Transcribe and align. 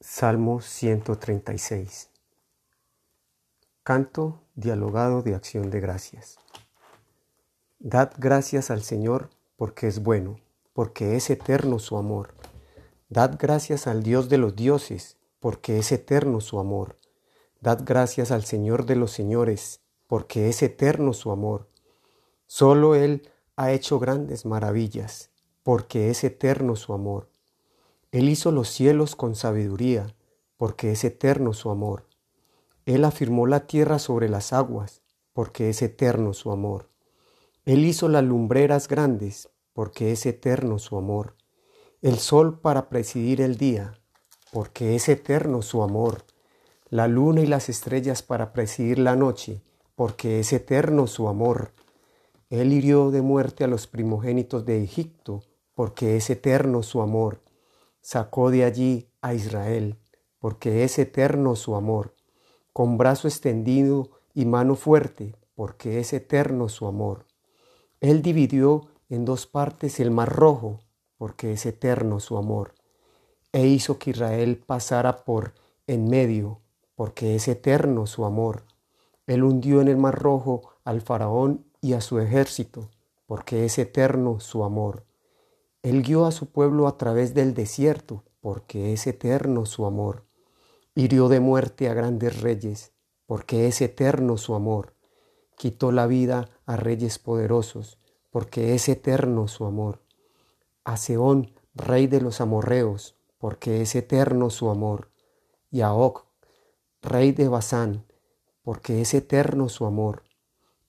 Salmo 0.00 0.60
136 0.60 2.10
Canto 3.82 4.42
dialogado 4.54 5.22
de 5.22 5.34
acción 5.34 5.70
de 5.70 5.80
gracias. 5.80 6.36
Dad 7.78 8.12
gracias 8.18 8.70
al 8.70 8.82
Señor 8.82 9.30
porque 9.56 9.86
es 9.86 10.02
bueno, 10.02 10.40
porque 10.74 11.16
es 11.16 11.30
eterno 11.30 11.78
su 11.78 11.96
amor. 11.96 12.34
Dad 13.08 13.36
gracias 13.38 13.86
al 13.86 14.02
Dios 14.02 14.28
de 14.28 14.36
los 14.36 14.56
dioses, 14.56 15.16
porque 15.40 15.78
es 15.78 15.90
eterno 15.90 16.40
su 16.40 16.58
amor. 16.58 16.98
Dad 17.60 17.80
gracias 17.84 18.30
al 18.30 18.44
Señor 18.44 18.84
de 18.84 18.96
los 18.96 19.10
señores, 19.10 19.80
porque 20.06 20.48
es 20.48 20.62
eterno 20.62 21.14
su 21.14 21.30
amor. 21.30 21.68
Solo 22.46 22.94
Él 22.94 23.30
ha 23.56 23.72
hecho 23.72 23.98
grandes 23.98 24.44
maravillas, 24.44 25.30
porque 25.62 26.10
es 26.10 26.24
eterno 26.24 26.76
su 26.76 26.92
amor. 26.92 27.33
Él 28.14 28.28
hizo 28.28 28.52
los 28.52 28.68
cielos 28.68 29.16
con 29.16 29.34
sabiduría, 29.34 30.14
porque 30.56 30.92
es 30.92 31.02
eterno 31.02 31.52
su 31.52 31.68
amor. 31.68 32.06
Él 32.86 33.04
afirmó 33.04 33.48
la 33.48 33.66
tierra 33.66 33.98
sobre 33.98 34.28
las 34.28 34.52
aguas, 34.52 35.02
porque 35.32 35.68
es 35.68 35.82
eterno 35.82 36.32
su 36.32 36.52
amor. 36.52 36.90
Él 37.64 37.84
hizo 37.84 38.08
las 38.08 38.22
lumbreras 38.22 38.86
grandes, 38.86 39.48
porque 39.72 40.12
es 40.12 40.26
eterno 40.26 40.78
su 40.78 40.96
amor. 40.96 41.34
El 42.02 42.20
sol 42.20 42.60
para 42.60 42.88
presidir 42.88 43.40
el 43.40 43.56
día, 43.56 44.00
porque 44.52 44.94
es 44.94 45.08
eterno 45.08 45.60
su 45.60 45.82
amor. 45.82 46.24
La 46.90 47.08
luna 47.08 47.40
y 47.40 47.46
las 47.46 47.68
estrellas 47.68 48.22
para 48.22 48.52
presidir 48.52 49.00
la 49.00 49.16
noche, 49.16 49.60
porque 49.96 50.38
es 50.38 50.52
eterno 50.52 51.08
su 51.08 51.26
amor. 51.26 51.72
Él 52.48 52.72
hirió 52.72 53.10
de 53.10 53.22
muerte 53.22 53.64
a 53.64 53.66
los 53.66 53.88
primogénitos 53.88 54.64
de 54.64 54.84
Egipto, 54.84 55.42
porque 55.74 56.16
es 56.16 56.30
eterno 56.30 56.84
su 56.84 57.02
amor 57.02 57.43
sacó 58.04 58.50
de 58.50 58.64
allí 58.64 59.08
a 59.22 59.32
Israel, 59.32 59.96
porque 60.38 60.84
es 60.84 60.98
eterno 60.98 61.56
su 61.56 61.74
amor, 61.74 62.14
con 62.74 62.98
brazo 62.98 63.28
extendido 63.28 64.10
y 64.34 64.44
mano 64.44 64.74
fuerte, 64.74 65.34
porque 65.54 66.00
es 66.00 66.12
eterno 66.12 66.68
su 66.68 66.86
amor. 66.86 67.24
Él 68.02 68.20
dividió 68.20 68.88
en 69.08 69.24
dos 69.24 69.46
partes 69.46 70.00
el 70.00 70.10
mar 70.10 70.30
rojo, 70.30 70.80
porque 71.16 71.54
es 71.54 71.64
eterno 71.64 72.20
su 72.20 72.36
amor, 72.36 72.74
e 73.52 73.66
hizo 73.66 73.98
que 73.98 74.10
Israel 74.10 74.58
pasara 74.58 75.24
por 75.24 75.54
en 75.86 76.06
medio, 76.10 76.60
porque 76.96 77.36
es 77.36 77.48
eterno 77.48 78.06
su 78.06 78.26
amor. 78.26 78.64
Él 79.26 79.44
hundió 79.44 79.80
en 79.80 79.88
el 79.88 79.96
mar 79.96 80.18
rojo 80.18 80.74
al 80.84 81.00
faraón 81.00 81.64
y 81.80 81.94
a 81.94 82.02
su 82.02 82.20
ejército, 82.20 82.90
porque 83.26 83.64
es 83.64 83.78
eterno 83.78 84.40
su 84.40 84.62
amor. 84.62 85.04
Él 85.84 86.02
guió 86.02 86.24
a 86.24 86.32
su 86.32 86.46
pueblo 86.46 86.88
a 86.88 86.96
través 86.96 87.34
del 87.34 87.52
desierto, 87.52 88.24
porque 88.40 88.94
es 88.94 89.06
eterno 89.06 89.66
su 89.66 89.84
amor. 89.84 90.24
Hirió 90.94 91.28
de 91.28 91.40
muerte 91.40 91.90
a 91.90 91.94
grandes 91.94 92.40
reyes, 92.40 92.92
porque 93.26 93.66
es 93.66 93.82
eterno 93.82 94.38
su 94.38 94.54
amor. 94.54 94.94
Quitó 95.58 95.92
la 95.92 96.06
vida 96.06 96.48
a 96.64 96.76
reyes 96.76 97.18
poderosos, 97.18 97.98
porque 98.30 98.74
es 98.74 98.88
eterno 98.88 99.46
su 99.46 99.66
amor. 99.66 100.00
A 100.84 100.96
Seón, 100.96 101.52
rey 101.74 102.06
de 102.06 102.22
los 102.22 102.40
amorreos, 102.40 103.14
porque 103.36 103.82
es 103.82 103.94
eterno 103.94 104.48
su 104.48 104.70
amor. 104.70 105.10
Y 105.70 105.82
a 105.82 105.92
Oc, 105.92 106.24
rey 107.02 107.32
de 107.32 107.48
Basán, 107.48 108.06
porque 108.62 109.02
es 109.02 109.12
eterno 109.12 109.68
su 109.68 109.84
amor. 109.84 110.22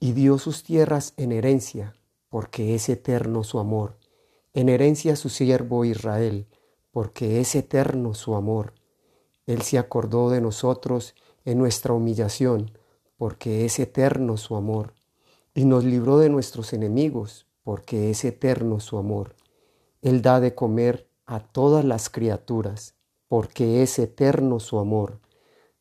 Y 0.00 0.14
dio 0.14 0.36
sus 0.38 0.64
tierras 0.64 1.14
en 1.16 1.30
herencia, 1.30 1.94
porque 2.28 2.74
es 2.74 2.88
eterno 2.88 3.44
su 3.44 3.60
amor 3.60 3.99
en 4.54 4.68
herencia 4.68 5.12
a 5.12 5.16
su 5.16 5.28
siervo 5.28 5.84
Israel, 5.84 6.46
porque 6.90 7.40
es 7.40 7.54
eterno 7.54 8.14
su 8.14 8.34
amor. 8.34 8.74
Él 9.46 9.62
se 9.62 9.78
acordó 9.78 10.30
de 10.30 10.40
nosotros 10.40 11.14
en 11.44 11.58
nuestra 11.58 11.92
humillación, 11.92 12.72
porque 13.16 13.64
es 13.64 13.78
eterno 13.78 14.36
su 14.36 14.56
amor, 14.56 14.94
y 15.54 15.64
nos 15.64 15.84
libró 15.84 16.18
de 16.18 16.28
nuestros 16.28 16.72
enemigos, 16.72 17.46
porque 17.62 18.10
es 18.10 18.24
eterno 18.24 18.80
su 18.80 18.98
amor. 18.98 19.36
Él 20.02 20.22
da 20.22 20.40
de 20.40 20.54
comer 20.54 21.08
a 21.26 21.40
todas 21.40 21.84
las 21.84 22.08
criaturas, 22.10 22.94
porque 23.28 23.82
es 23.82 23.98
eterno 23.98 24.58
su 24.58 24.78
amor. 24.78 25.20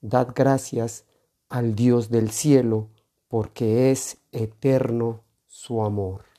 Dad 0.00 0.28
gracias 0.34 1.04
al 1.48 1.74
Dios 1.74 2.10
del 2.10 2.30
cielo, 2.30 2.88
porque 3.28 3.90
es 3.90 4.18
eterno 4.32 5.22
su 5.46 5.82
amor. 5.82 6.35